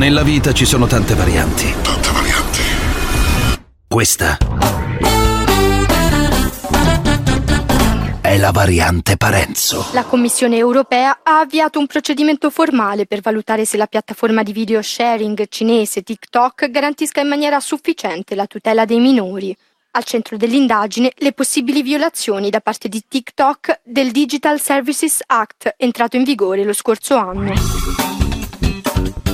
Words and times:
Nella 0.00 0.22
vita 0.22 0.54
ci 0.54 0.64
sono 0.64 0.86
tante 0.86 1.14
varianti. 1.14 1.74
Tante 1.82 2.08
varianti. 2.10 2.60
Questa 3.86 4.38
è 8.22 8.38
la 8.38 8.50
variante 8.50 9.18
Parenzo. 9.18 9.88
La 9.92 10.04
Commissione 10.04 10.56
europea 10.56 11.20
ha 11.22 11.40
avviato 11.40 11.78
un 11.78 11.86
procedimento 11.86 12.48
formale 12.48 13.04
per 13.04 13.20
valutare 13.20 13.66
se 13.66 13.76
la 13.76 13.86
piattaforma 13.86 14.42
di 14.42 14.52
video 14.52 14.80
sharing 14.80 15.46
cinese 15.50 16.00
TikTok 16.00 16.70
garantisca 16.70 17.20
in 17.20 17.28
maniera 17.28 17.60
sufficiente 17.60 18.34
la 18.34 18.46
tutela 18.46 18.86
dei 18.86 19.00
minori. 19.00 19.54
Al 19.90 20.04
centro 20.04 20.38
dell'indagine 20.38 21.12
le 21.16 21.34
possibili 21.34 21.82
violazioni 21.82 22.48
da 22.48 22.62
parte 22.62 22.88
di 22.88 23.04
TikTok 23.06 23.80
del 23.84 24.12
Digital 24.12 24.58
Services 24.62 25.20
Act 25.26 25.74
entrato 25.76 26.16
in 26.16 26.24
vigore 26.24 26.64
lo 26.64 26.72
scorso 26.72 27.16
anno. 27.16 27.52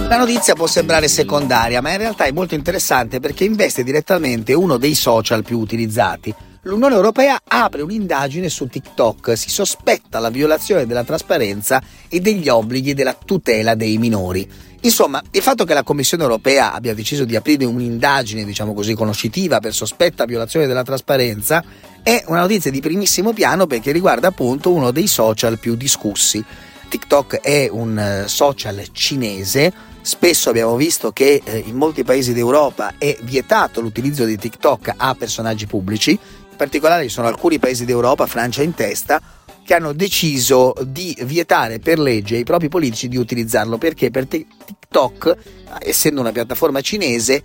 La 0.08 0.18
notizia 0.18 0.54
può 0.54 0.68
sembrare 0.68 1.08
secondaria, 1.08 1.80
ma 1.80 1.90
in 1.90 1.98
realtà 1.98 2.24
è 2.24 2.30
molto 2.30 2.54
interessante 2.54 3.18
perché 3.18 3.42
investe 3.42 3.82
direttamente 3.82 4.52
uno 4.52 4.76
dei 4.76 4.94
social 4.94 5.42
più 5.42 5.58
utilizzati. 5.58 6.32
L'Unione 6.62 6.94
Europea 6.94 7.40
apre 7.44 7.82
un'indagine 7.82 8.48
su 8.48 8.68
TikTok, 8.68 9.36
si 9.36 9.50
sospetta 9.50 10.20
la 10.20 10.30
violazione 10.30 10.86
della 10.86 11.02
trasparenza 11.02 11.82
e 12.08 12.20
degli 12.20 12.48
obblighi 12.48 12.94
della 12.94 13.14
tutela 13.14 13.74
dei 13.74 13.98
minori. 13.98 14.48
Insomma, 14.82 15.20
il 15.32 15.42
fatto 15.42 15.64
che 15.64 15.74
la 15.74 15.82
Commissione 15.82 16.22
europea 16.22 16.72
abbia 16.72 16.94
deciso 16.94 17.24
di 17.24 17.34
aprire 17.34 17.64
un'indagine, 17.64 18.44
diciamo 18.44 18.74
così, 18.74 18.94
conoscitiva 18.94 19.58
per 19.58 19.74
sospetta 19.74 20.24
violazione 20.24 20.66
della 20.68 20.84
trasparenza 20.84 21.64
è 22.00 22.22
una 22.28 22.42
notizia 22.42 22.70
di 22.70 22.80
primissimo 22.80 23.32
piano 23.32 23.66
perché 23.66 23.90
riguarda 23.90 24.28
appunto 24.28 24.72
uno 24.72 24.92
dei 24.92 25.08
social 25.08 25.58
più 25.58 25.74
discussi. 25.74 26.44
TikTok 26.88 27.40
è 27.40 27.68
un 27.70 27.98
eh, 27.98 28.28
social 28.28 28.82
cinese, 28.92 29.72
spesso 30.00 30.50
abbiamo 30.50 30.76
visto 30.76 31.12
che 31.12 31.40
eh, 31.44 31.58
in 31.66 31.76
molti 31.76 32.04
paesi 32.04 32.32
d'Europa 32.32 32.94
è 32.98 33.16
vietato 33.22 33.80
l'utilizzo 33.80 34.24
di 34.24 34.36
TikTok 34.36 34.94
a 34.96 35.14
personaggi 35.14 35.66
pubblici, 35.66 36.10
in 36.12 36.56
particolare 36.56 37.04
ci 37.04 37.10
sono 37.10 37.26
alcuni 37.26 37.58
paesi 37.58 37.84
d'Europa, 37.84 38.26
Francia 38.26 38.62
in 38.62 38.74
testa, 38.74 39.20
che 39.66 39.74
hanno 39.74 39.92
deciso 39.92 40.72
di 40.86 41.16
vietare 41.22 41.80
per 41.80 41.98
legge 41.98 42.36
ai 42.36 42.44
propri 42.44 42.68
politici 42.68 43.08
di 43.08 43.16
utilizzarlo. 43.16 43.78
Perché? 43.78 44.10
Per 44.10 44.26
TikTok, 44.26 45.36
essendo 45.80 46.20
una 46.20 46.30
piattaforma 46.30 46.80
cinese, 46.80 47.42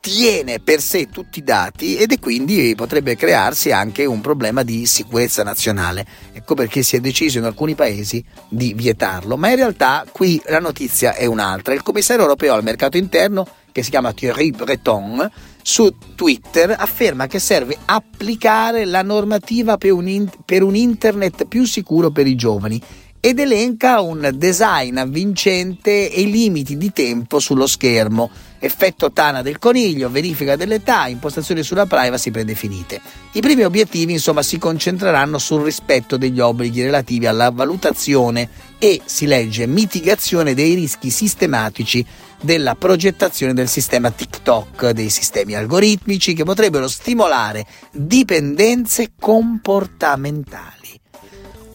tiene 0.00 0.60
per 0.60 0.80
sé 0.80 1.08
tutti 1.08 1.40
i 1.40 1.44
dati 1.44 1.96
ed 1.96 2.12
è 2.12 2.18
quindi 2.18 2.74
potrebbe 2.74 3.16
crearsi 3.16 3.70
anche 3.70 4.06
un 4.06 4.20
problema 4.20 4.62
di 4.62 4.86
sicurezza 4.86 5.42
nazionale. 5.42 6.06
Ecco 6.32 6.54
perché 6.54 6.82
si 6.82 6.96
è 6.96 7.00
deciso 7.00 7.38
in 7.38 7.44
alcuni 7.44 7.74
paesi 7.74 8.24
di 8.48 8.72
vietarlo, 8.74 9.36
ma 9.36 9.50
in 9.50 9.56
realtà 9.56 10.06
qui 10.10 10.40
la 10.46 10.58
notizia 10.58 11.14
è 11.14 11.26
un'altra. 11.26 11.74
Il 11.74 11.82
commissario 11.82 12.22
europeo 12.22 12.54
al 12.54 12.62
mercato 12.62 12.96
interno, 12.96 13.46
che 13.70 13.82
si 13.82 13.90
chiama 13.90 14.12
Thierry 14.12 14.50
Breton, 14.50 15.30
su 15.62 15.94
Twitter 16.14 16.74
afferma 16.76 17.26
che 17.26 17.38
serve 17.38 17.76
applicare 17.84 18.86
la 18.86 19.02
normativa 19.02 19.76
per 19.76 19.92
un, 19.92 20.08
in- 20.08 20.30
per 20.44 20.62
un 20.62 20.74
internet 20.74 21.44
più 21.44 21.64
sicuro 21.64 22.10
per 22.10 22.26
i 22.26 22.34
giovani 22.34 22.82
ed 23.20 23.38
elenca 23.38 24.00
un 24.00 24.30
design 24.34 24.96
avvincente 24.96 26.10
e 26.10 26.22
limiti 26.22 26.78
di 26.78 26.90
tempo 26.90 27.38
sullo 27.38 27.66
schermo, 27.66 28.30
effetto 28.58 29.12
tana 29.12 29.42
del 29.42 29.58
coniglio, 29.58 30.08
verifica 30.08 30.56
dell'età, 30.56 31.06
impostazioni 31.06 31.62
sulla 31.62 31.84
privacy 31.84 32.30
predefinite. 32.30 32.98
I 33.32 33.40
primi 33.40 33.64
obiettivi 33.64 34.12
insomma 34.12 34.42
si 34.42 34.56
concentreranno 34.56 35.36
sul 35.36 35.62
rispetto 35.62 36.16
degli 36.16 36.40
obblighi 36.40 36.82
relativi 36.82 37.26
alla 37.26 37.50
valutazione 37.50 38.48
e, 38.78 39.02
si 39.04 39.26
legge, 39.26 39.66
mitigazione 39.66 40.54
dei 40.54 40.72
rischi 40.74 41.10
sistematici 41.10 42.04
della 42.40 42.74
progettazione 42.74 43.52
del 43.52 43.68
sistema 43.68 44.10
TikTok, 44.10 44.90
dei 44.90 45.10
sistemi 45.10 45.54
algoritmici 45.54 46.32
che 46.32 46.44
potrebbero 46.44 46.88
stimolare 46.88 47.66
dipendenze 47.92 49.12
comportamentali. 49.20 50.79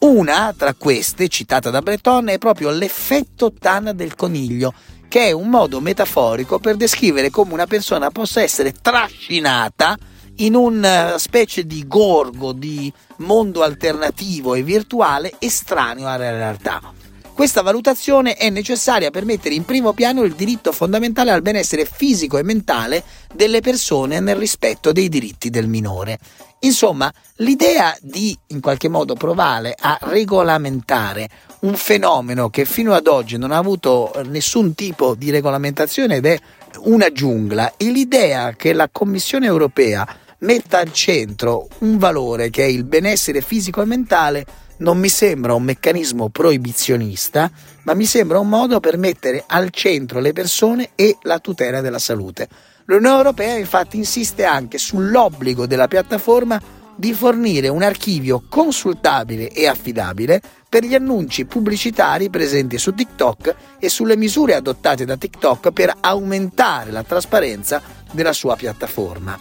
Una 0.06 0.54
tra 0.56 0.76
queste, 0.76 1.28
citata 1.30 1.72
da 1.72 1.82
Breton, 1.82 2.30
è 2.30 2.38
proprio 2.38 2.70
l'effetto 2.70 3.52
tana 3.52 3.92
del 3.92 4.14
coniglio, 4.14 4.72
che 5.08 5.30
è 5.30 5.32
un 5.32 5.50
modo 5.50 5.82
metaforico 5.82 6.60
per 6.60 6.76
descrivere 6.76 7.32
come 7.32 7.54
una 7.54 7.66
persona 7.66 8.12
possa 8.12 8.40
essere 8.44 8.72
trascinata 8.72 9.98
in 10.38 10.54
una 10.54 11.18
specie 11.18 11.66
di 11.66 11.88
gorgo 11.88 12.52
di 12.52 12.94
mondo 13.18 13.64
alternativo 13.64 14.54
e 14.54 14.62
virtuale 14.62 15.34
estraneo 15.40 16.08
alla 16.08 16.30
realtà. 16.30 16.94
Questa 17.36 17.62
valutazione 17.62 18.36
è 18.36 18.50
necessaria 18.50 19.12
per 19.12 19.26
mettere 19.26 19.56
in 19.56 19.66
primo 19.66 19.92
piano 19.92 20.24
il 20.24 20.36
diritto 20.36 20.72
fondamentale 20.72 21.32
al 21.32 21.42
benessere 21.42 21.84
fisico 21.84 22.38
e 22.38 22.44
mentale 22.44 23.04
delle 23.34 23.60
persone 23.60 24.22
nel 24.22 24.38
rispetto 24.38 24.94
dei 24.94 25.10
diritti 25.10 25.50
del 25.50 25.68
minore. 25.68 26.18
Insomma, 26.60 27.14
l'idea 27.40 27.94
di 28.00 28.36
in 28.48 28.62
qualche 28.62 28.88
modo 28.88 29.16
provare 29.16 29.76
a 29.78 29.98
regolamentare 30.04 31.28
un 31.60 31.76
fenomeno 31.76 32.50
che 32.50 32.64
fino 32.64 32.94
ad 32.94 33.06
oggi 33.06 33.38
non 33.38 33.52
ha 33.52 33.58
avuto 33.58 34.14
nessun 34.28 34.74
tipo 34.74 35.14
di 35.14 35.30
regolamentazione 35.30 36.16
ed 36.16 36.26
è 36.28 36.40
una 36.84 37.12
giungla 37.12 37.74
e 37.76 37.92
l'idea 37.92 38.54
che 38.54 38.72
la 38.72 38.88
Commissione 38.90 39.46
europea 39.46 40.08
metta 40.40 40.80
al 40.80 40.94
centro 40.94 41.68
un 41.80 41.98
valore 41.98 42.50
che 42.50 42.64
è 42.64 42.68
il 42.68 42.86
benessere 42.86 43.42
fisico 43.42 43.82
e 43.82 43.86
mentale 43.86 44.46
non 44.78 44.98
mi 44.98 45.10
sembra 45.10 45.54
un 45.54 45.64
meccanismo 45.64 46.30
proibizionista, 46.30 47.50
ma 47.84 47.94
mi 47.94 48.06
sembra 48.06 48.40
un 48.40 48.50
modo 48.50 48.80
per 48.80 48.98
mettere 48.98 49.44
al 49.46 49.70
centro 49.72 50.20
le 50.20 50.34
persone 50.34 50.92
e 50.96 51.18
la 51.22 51.40
tutela 51.40 51.82
della 51.82 52.00
salute. 52.00 52.48
L'Unione 52.86 53.18
Europea 53.18 53.58
infatti 53.58 53.98
insiste 53.98 54.44
anche 54.44 54.78
sull'obbligo 54.78 55.66
della 55.66 55.88
piattaforma 55.88 56.62
di 56.96 57.14
fornire 57.14 57.68
un 57.68 57.84
archivio 57.84 58.44
consultabile 58.48 59.50
e 59.50 59.68
affidabile 59.68 60.42
per 60.70 60.84
gli 60.86 60.96
annunci 60.96 61.46
pubblicitari 61.46 62.30
presenti 62.30 62.78
su 62.78 62.94
TikTok 62.94 63.56
e 63.80 63.90
sulle 63.90 64.16
misure 64.16 64.56
adottate 64.56 65.04
da 65.04 65.18
TikTok 65.18 65.72
per 65.72 65.94
aumentare 66.00 66.92
la 66.92 67.04
trasparenza 67.04 67.82
della 68.12 68.34
sua 68.34 68.56
piattaforma. 68.56 69.38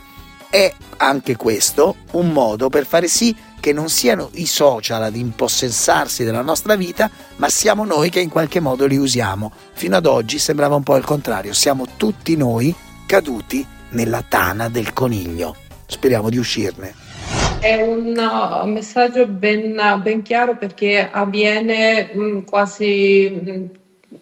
È 0.49 0.73
anche 0.99 1.37
questo 1.37 1.97
un 2.13 2.31
modo 2.31 2.69
per 2.69 2.87
fare 2.87 3.09
sì 3.09 3.35
che 3.65 3.73
non 3.73 3.89
siano 3.89 4.29
i 4.35 4.45
social 4.45 5.03
ad 5.05 5.17
impossessarsi 5.17 6.23
della 6.23 6.43
nostra 6.43 6.77
vita, 6.77 7.11
ma 7.37 7.49
siamo 7.49 7.87
noi 7.87 8.11
che 8.11 8.21
in 8.21 8.29
qualche 8.29 8.61
modo 8.61 8.85
li 8.85 8.99
usiamo. 8.99 9.51
Fino 9.73 9.97
ad 9.97 10.05
oggi 10.05 10.39
sembrava 10.39 10.75
un 10.75 10.83
po' 10.83 10.97
il 10.97 11.05
contrario, 11.07 11.55
siamo 11.55 11.87
tutti 11.97 12.37
noi 12.37 12.75
caduti 13.07 13.67
nella 13.93 14.23
tana 14.29 14.69
del 14.69 14.93
coniglio. 14.93 15.57
Speriamo 15.87 16.29
di 16.29 16.37
uscirne. 16.37 16.93
È 17.59 17.81
un 17.81 18.71
messaggio 18.71 19.27
ben, 19.27 19.81
ben, 20.03 20.21
chiaro 20.21 20.59
perché 20.59 21.09
avviene 21.11 22.11
mm, 22.15 22.41
quasi 22.41 23.33
mm, 23.33 23.65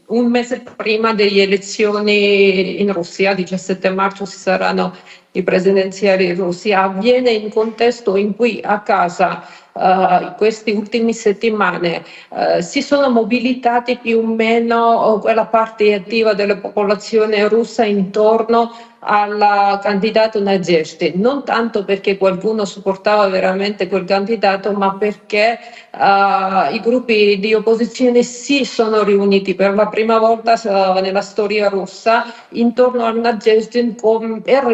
un 0.07 0.31
mese 0.31 0.63
prima 0.77 1.15
delle 1.15 1.43
elezioni 1.43 2.81
in 2.81 2.93
Russia, 2.93 3.35
17 3.35 3.91
marzo 3.91 4.25
ci 4.25 4.37
saranno 4.37 4.95
i 5.33 5.43
presidenziali 5.43 6.35
russi, 6.35 6.73
avviene 6.73 7.31
in 7.31 7.51
contesto 7.51 8.17
in 8.17 8.37
cui 8.37 8.61
a 8.63 8.81
casa 8.81 9.43
uh, 9.73 10.35
queste 10.37 10.73
ultime 10.73 11.13
settimane 11.13 12.05
uh, 12.29 12.61
si 12.61 12.83
sono 12.83 13.09
mobilitati 13.09 13.97
più 13.97 14.19
o 14.19 14.27
meno 14.27 15.19
quella 15.21 15.47
parte 15.47 15.95
attiva 15.95 16.35
della 16.35 16.57
popolazione 16.57 17.49
russa 17.49 17.85
intorno 17.85 18.75
al 19.05 19.81
candidato 19.83 20.41
Nadezhdi, 20.41 21.15
non 21.17 21.45
tanto 21.45 21.85
perché 21.85 22.17
qualcuno 22.17 22.65
supportava 22.65 23.27
veramente 23.27 23.89
quel 23.89 24.05
candidato, 24.05 24.71
ma 24.73 24.95
perché 24.95 25.59
uh, 25.91 26.73
i 26.73 26.81
gruppi 26.81 27.37
di 27.41 27.53
opposizione 27.53 28.23
si 28.23 28.65
sono 28.65 29.03
riuniti 29.03 29.57
per 29.57 29.75
la 29.75 29.89
prima 29.89 30.19
volta 30.19 30.55
nella 31.01 31.21
storia 31.21 31.69
russa 31.69 32.33
intorno 32.51 33.05
al 33.05 33.19
Nadezhdi 33.19 33.97
per 34.45 34.67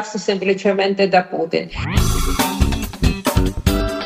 liberarsi 0.00 0.18
semplicemente 0.18 1.08
da 1.08 1.24
Putin. 1.24 1.68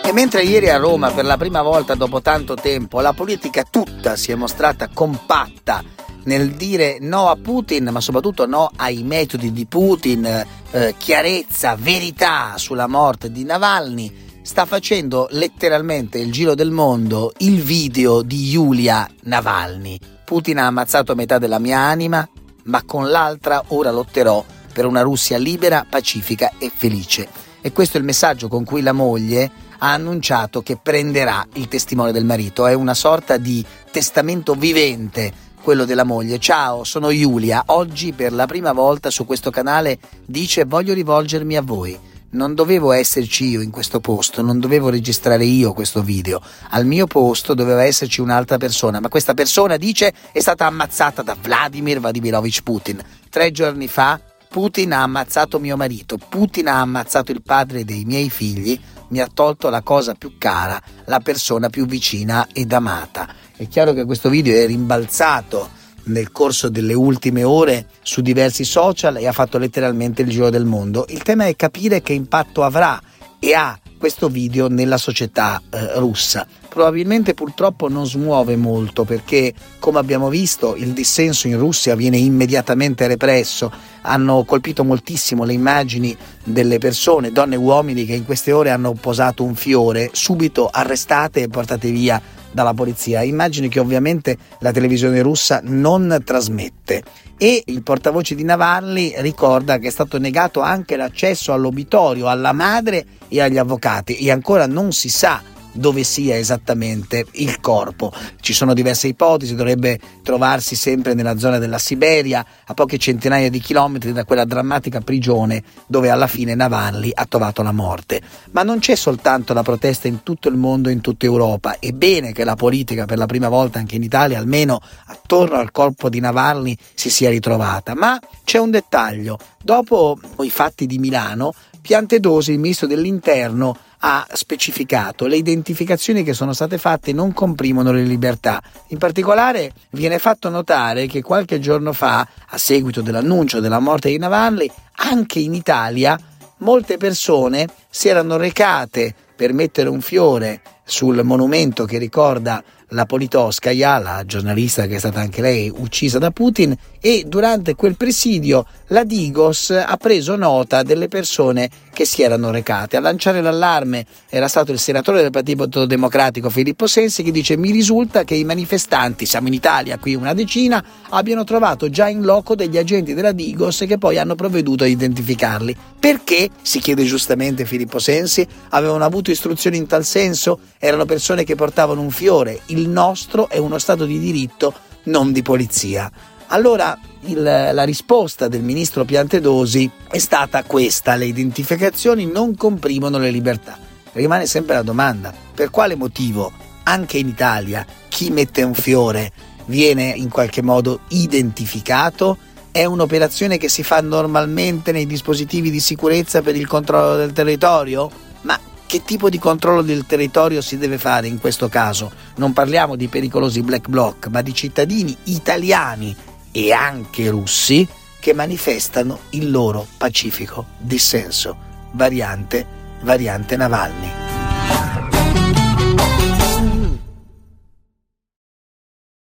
E 0.04 0.12
mentre 0.12 0.42
ieri 0.42 0.68
a 0.68 0.76
Roma, 0.76 1.10
per 1.10 1.24
la 1.24 1.36
prima 1.36 1.62
volta 1.62 1.94
dopo 1.94 2.20
tanto 2.20 2.54
tempo, 2.54 3.00
la 3.00 3.12
politica 3.12 3.64
tutta 3.68 4.16
si 4.16 4.32
è 4.32 4.34
mostrata 4.34 4.88
compatta 4.92 5.82
nel 6.24 6.52
dire 6.52 6.98
no 7.00 7.28
a 7.28 7.36
Putin, 7.36 7.88
ma 7.90 8.00
soprattutto 8.00 8.46
no 8.46 8.70
ai 8.76 9.02
metodi 9.02 9.52
di 9.52 9.66
Putin, 9.66 10.24
eh, 10.70 10.94
chiarezza, 10.96 11.76
verità 11.78 12.54
sulla 12.56 12.86
morte 12.86 13.30
di 13.30 13.44
Navalny, 13.44 14.22
sta 14.42 14.66
facendo 14.66 15.26
letteralmente 15.30 16.18
il 16.18 16.30
giro 16.30 16.54
del 16.54 16.70
mondo 16.70 17.32
il 17.38 17.60
video 17.60 18.22
di 18.22 18.48
Yulia 18.48 19.08
Navalny. 19.22 19.98
Putin 20.24 20.58
ha 20.58 20.66
ammazzato 20.66 21.14
metà 21.14 21.38
della 21.38 21.58
mia 21.58 21.78
anima, 21.78 22.26
ma 22.64 22.82
con 22.84 23.10
l'altra 23.10 23.62
ora 23.68 23.90
lotterò 23.90 24.44
per 24.74 24.84
una 24.84 25.02
Russia 25.02 25.38
libera, 25.38 25.86
pacifica 25.88 26.52
e 26.58 26.70
felice. 26.74 27.28
E 27.62 27.72
questo 27.72 27.96
è 27.96 28.00
il 28.00 28.06
messaggio 28.06 28.48
con 28.48 28.64
cui 28.64 28.82
la 28.82 28.92
moglie 28.92 29.50
ha 29.78 29.92
annunciato 29.92 30.60
che 30.60 30.76
prenderà 30.76 31.46
il 31.54 31.68
testimone 31.68 32.12
del 32.12 32.24
marito. 32.24 32.66
È 32.66 32.74
una 32.74 32.92
sorta 32.92 33.38
di 33.38 33.64
testamento 33.90 34.54
vivente 34.54 35.32
quello 35.62 35.86
della 35.86 36.04
moglie. 36.04 36.38
Ciao, 36.38 36.84
sono 36.84 37.10
Giulia. 37.10 37.62
Oggi 37.66 38.12
per 38.12 38.32
la 38.32 38.46
prima 38.46 38.72
volta 38.72 39.08
su 39.10 39.24
questo 39.24 39.50
canale 39.50 39.98
dice 40.26 40.64
voglio 40.64 40.92
rivolgermi 40.92 41.56
a 41.56 41.62
voi. 41.62 41.98
Non 42.30 42.54
dovevo 42.54 42.90
esserci 42.90 43.46
io 43.46 43.60
in 43.60 43.70
questo 43.70 44.00
posto, 44.00 44.42
non 44.42 44.58
dovevo 44.58 44.90
registrare 44.90 45.44
io 45.44 45.72
questo 45.72 46.02
video. 46.02 46.42
Al 46.70 46.84
mio 46.84 47.06
posto 47.06 47.54
doveva 47.54 47.84
esserci 47.84 48.20
un'altra 48.20 48.58
persona, 48.58 48.98
ma 48.98 49.08
questa 49.08 49.34
persona 49.34 49.76
dice 49.76 50.12
è 50.32 50.40
stata 50.40 50.66
ammazzata 50.66 51.22
da 51.22 51.36
Vladimir 51.40 52.00
Vladimirovich 52.00 52.62
Putin. 52.62 53.00
Tre 53.30 53.52
giorni 53.52 53.86
fa 53.86 54.20
Putin 54.54 54.92
ha 54.92 55.02
ammazzato 55.02 55.58
mio 55.58 55.76
marito, 55.76 56.16
Putin 56.16 56.68
ha 56.68 56.78
ammazzato 56.78 57.32
il 57.32 57.42
padre 57.42 57.84
dei 57.84 58.04
miei 58.04 58.30
figli, 58.30 58.78
mi 59.08 59.18
ha 59.18 59.26
tolto 59.26 59.68
la 59.68 59.82
cosa 59.82 60.14
più 60.14 60.38
cara, 60.38 60.80
la 61.06 61.18
persona 61.18 61.68
più 61.68 61.86
vicina 61.86 62.46
ed 62.52 62.72
amata. 62.72 63.26
È 63.56 63.66
chiaro 63.66 63.92
che 63.92 64.04
questo 64.04 64.28
video 64.28 64.54
è 64.54 64.64
rimbalzato 64.64 65.68
nel 66.04 66.30
corso 66.30 66.68
delle 66.68 66.94
ultime 66.94 67.42
ore 67.42 67.88
su 68.02 68.20
diversi 68.20 68.62
social 68.62 69.16
e 69.16 69.26
ha 69.26 69.32
fatto 69.32 69.58
letteralmente 69.58 70.22
il 70.22 70.28
giro 70.28 70.50
del 70.50 70.66
mondo. 70.66 71.04
Il 71.08 71.24
tema 71.24 71.46
è 71.46 71.56
capire 71.56 72.00
che 72.00 72.12
impatto 72.12 72.62
avrà 72.62 73.02
e 73.40 73.54
ha 73.54 73.76
questo 74.04 74.28
video 74.28 74.68
nella 74.68 74.98
società 74.98 75.62
eh, 75.70 75.98
russa. 75.98 76.46
Probabilmente 76.68 77.32
purtroppo 77.32 77.88
non 77.88 78.06
smuove 78.06 78.54
molto 78.54 79.04
perché, 79.04 79.54
come 79.78 79.98
abbiamo 79.98 80.28
visto, 80.28 80.76
il 80.76 80.92
dissenso 80.92 81.46
in 81.46 81.56
Russia 81.56 81.94
viene 81.94 82.18
immediatamente 82.18 83.06
represso. 83.06 83.72
Hanno 84.02 84.44
colpito 84.44 84.84
moltissimo 84.84 85.44
le 85.44 85.54
immagini 85.54 86.14
delle 86.44 86.76
persone, 86.76 87.32
donne 87.32 87.54
e 87.54 87.56
uomini, 87.56 88.04
che 88.04 88.12
in 88.12 88.26
queste 88.26 88.52
ore 88.52 88.68
hanno 88.68 88.92
posato 88.92 89.42
un 89.42 89.54
fiore, 89.54 90.10
subito 90.12 90.68
arrestate 90.70 91.40
e 91.40 91.48
portate 91.48 91.90
via 91.90 92.20
dalla 92.54 92.72
polizia. 92.72 93.22
Immagini 93.22 93.68
che 93.68 93.80
ovviamente 93.80 94.38
la 94.60 94.70
televisione 94.70 95.20
russa 95.20 95.60
non 95.64 96.22
trasmette 96.24 97.02
e 97.36 97.62
il 97.66 97.82
portavoce 97.82 98.34
di 98.34 98.44
Navalny 98.44 99.14
ricorda 99.18 99.78
che 99.78 99.88
è 99.88 99.90
stato 99.90 100.18
negato 100.18 100.60
anche 100.60 100.96
l'accesso 100.96 101.52
all'obitorio 101.52 102.28
alla 102.28 102.52
madre 102.52 103.04
e 103.28 103.40
agli 103.40 103.58
avvocati 103.58 104.16
e 104.16 104.30
ancora 104.30 104.66
non 104.66 104.92
si 104.92 105.08
sa 105.08 105.42
dove 105.74 106.02
sia 106.04 106.36
esattamente 106.36 107.26
il 107.32 107.60
corpo. 107.60 108.12
Ci 108.40 108.52
sono 108.52 108.74
diverse 108.74 109.08
ipotesi, 109.08 109.54
dovrebbe 109.54 109.98
trovarsi 110.22 110.74
sempre 110.74 111.14
nella 111.14 111.38
zona 111.38 111.58
della 111.58 111.78
Siberia, 111.78 112.44
a 112.64 112.74
poche 112.74 112.98
centinaia 112.98 113.50
di 113.50 113.60
chilometri 113.60 114.12
da 114.12 114.24
quella 114.24 114.44
drammatica 114.44 115.00
prigione 115.00 115.62
dove 115.86 116.10
alla 116.10 116.26
fine 116.26 116.54
Navalny 116.54 117.10
ha 117.12 117.26
trovato 117.26 117.62
la 117.62 117.72
morte. 117.72 118.20
Ma 118.52 118.62
non 118.62 118.78
c'è 118.78 118.94
soltanto 118.94 119.52
la 119.52 119.62
protesta 119.62 120.08
in 120.08 120.22
tutto 120.22 120.48
il 120.48 120.56
mondo, 120.56 120.88
in 120.88 121.00
tutta 121.00 121.26
Europa. 121.26 121.78
È 121.78 121.90
bene 121.90 122.32
che 122.32 122.44
la 122.44 122.56
politica 122.56 123.04
per 123.04 123.18
la 123.18 123.26
prima 123.26 123.48
volta 123.48 123.78
anche 123.78 123.96
in 123.96 124.02
Italia, 124.02 124.38
almeno 124.38 124.80
attorno 125.06 125.56
al 125.56 125.72
corpo 125.72 126.08
di 126.08 126.20
Navalny, 126.20 126.76
si 126.94 127.10
sia 127.10 127.30
ritrovata. 127.30 127.94
Ma 127.94 128.18
c'è 128.44 128.58
un 128.58 128.70
dettaglio. 128.70 129.38
Dopo 129.62 130.18
i 130.40 130.50
fatti 130.50 130.86
di 130.86 130.98
Milano, 130.98 131.54
Piantedosi, 131.84 132.52
il 132.52 132.60
ministro 132.60 132.86
dell'Interno, 132.86 133.76
ha 134.06 134.26
specificato 134.30 135.26
le 135.26 135.36
identificazioni 135.36 136.22
che 136.24 136.34
sono 136.34 136.52
state 136.52 136.76
fatte 136.76 137.14
non 137.14 137.32
comprimono 137.32 137.90
le 137.90 138.02
libertà. 138.02 138.62
In 138.88 138.98
particolare 138.98 139.72
viene 139.92 140.18
fatto 140.18 140.50
notare 140.50 141.06
che 141.06 141.22
qualche 141.22 141.58
giorno 141.58 141.94
fa, 141.94 142.28
a 142.48 142.58
seguito 142.58 143.00
dell'annuncio 143.00 143.60
della 143.60 143.78
morte 143.78 144.10
di 144.10 144.18
Navalny, 144.18 144.70
anche 144.96 145.38
in 145.38 145.54
Italia 145.54 146.18
molte 146.58 146.98
persone 146.98 147.66
si 147.88 148.08
erano 148.08 148.36
recate 148.36 149.14
per 149.34 149.54
mettere 149.54 149.88
un 149.88 150.02
fiore 150.02 150.60
sul 150.84 151.22
monumento 151.24 151.86
che 151.86 151.96
ricorda 151.96 152.62
la 152.88 153.06
Politoskaya, 153.06 153.98
la 153.98 154.22
giornalista 154.26 154.86
che 154.86 154.96
è 154.96 154.98
stata 154.98 155.18
anche 155.18 155.40
lei 155.40 155.72
uccisa 155.74 156.18
da 156.18 156.30
Putin, 156.30 156.76
e 157.00 157.24
durante 157.26 157.74
quel 157.74 157.96
presidio 157.96 158.66
la 158.88 159.02
Digos 159.02 159.70
ha 159.70 159.96
preso 159.96 160.36
nota 160.36 160.82
delle 160.82 161.08
persone 161.08 161.68
che 161.94 162.04
si 162.04 162.20
erano 162.20 162.50
recate. 162.50 162.98
A 162.98 163.00
lanciare 163.00 163.40
l'allarme 163.40 164.04
era 164.28 164.48
stato 164.48 164.72
il 164.72 164.78
senatore 164.78 165.22
del 165.22 165.30
Partito 165.30 165.86
Democratico 165.86 166.50
Filippo 166.50 166.86
Sensi 166.86 167.22
che 167.22 167.30
dice 167.30 167.56
mi 167.56 167.70
risulta 167.70 168.24
che 168.24 168.34
i 168.34 168.44
manifestanti, 168.44 169.24
siamo 169.24 169.48
in 169.48 169.54
Italia 169.54 169.96
qui 169.98 170.14
una 170.14 170.34
decina, 170.34 170.84
abbiano 171.08 171.44
trovato 171.44 171.88
già 171.88 172.08
in 172.08 172.22
loco 172.22 172.54
degli 172.54 172.76
agenti 172.76 173.14
della 173.14 173.32
Digos 173.32 173.84
che 173.86 173.96
poi 173.96 174.18
hanno 174.18 174.34
provveduto 174.34 174.84
a 174.84 174.88
identificarli. 174.88 175.74
Perché, 175.98 176.50
si 176.60 176.80
chiede 176.80 177.04
giustamente 177.04 177.64
Filippo 177.64 177.98
Sensi, 177.98 178.46
avevano 178.70 179.04
avuto 179.04 179.30
istruzioni 179.30 179.78
in 179.78 179.86
tal 179.86 180.04
senso? 180.04 180.58
Erano 180.78 181.06
persone 181.06 181.44
che 181.44 181.54
portavano 181.54 182.02
un 182.02 182.10
fiore. 182.10 182.60
Il 182.66 182.88
nostro 182.88 183.48
è 183.48 183.56
uno 183.56 183.78
Stato 183.78 184.04
di 184.04 184.18
diritto, 184.18 184.74
non 185.04 185.32
di 185.32 185.42
polizia. 185.42 186.10
Allora 186.48 186.98
il, 187.26 187.42
la 187.42 187.84
risposta 187.84 188.48
del 188.48 188.62
ministro 188.62 189.04
Piantedosi 189.04 189.90
è 190.10 190.18
stata 190.18 190.62
questa, 190.64 191.16
le 191.16 191.26
identificazioni 191.26 192.26
non 192.26 192.56
comprimono 192.56 193.18
le 193.18 193.30
libertà. 193.30 193.78
Rimane 194.12 194.46
sempre 194.46 194.74
la 194.74 194.82
domanda, 194.82 195.32
per 195.54 195.70
quale 195.70 195.94
motivo 195.94 196.52
anche 196.84 197.18
in 197.18 197.28
Italia 197.28 197.84
chi 198.08 198.30
mette 198.30 198.62
un 198.62 198.74
fiore 198.74 199.32
viene 199.66 200.12
in 200.14 200.28
qualche 200.28 200.62
modo 200.62 201.00
identificato? 201.08 202.38
È 202.70 202.84
un'operazione 202.84 203.56
che 203.56 203.68
si 203.68 203.82
fa 203.82 204.00
normalmente 204.00 204.92
nei 204.92 205.06
dispositivi 205.06 205.70
di 205.70 205.80
sicurezza 205.80 206.42
per 206.42 206.56
il 206.56 206.66
controllo 206.66 207.16
del 207.16 207.32
territorio? 207.32 208.10
Ma 208.42 208.58
che 208.86 209.02
tipo 209.04 209.30
di 209.30 209.38
controllo 209.38 209.82
del 209.82 210.06
territorio 210.06 210.60
si 210.60 210.76
deve 210.76 210.98
fare 210.98 211.26
in 211.28 211.38
questo 211.38 211.68
caso? 211.68 212.10
Non 212.36 212.52
parliamo 212.52 212.96
di 212.96 213.08
pericolosi 213.08 213.62
black 213.62 213.88
bloc, 213.88 214.26
ma 214.26 214.42
di 214.42 214.52
cittadini 214.52 215.16
italiani 215.24 216.14
e 216.56 216.72
anche 216.72 217.28
russi 217.30 217.86
che 218.20 218.32
manifestano 218.32 219.18
il 219.30 219.50
loro 219.50 219.84
pacifico 219.98 220.66
dissenso. 220.78 221.56
Variante, 221.90 222.64
variante 223.00 223.56
Navalny. 223.56 224.23